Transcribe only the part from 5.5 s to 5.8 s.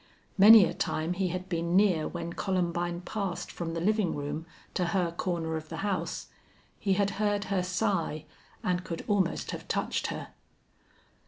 of the